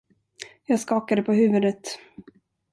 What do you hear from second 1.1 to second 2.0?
på huvudet.